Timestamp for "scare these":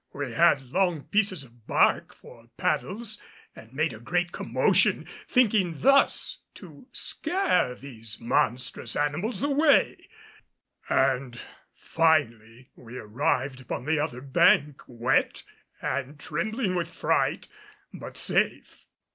6.91-8.19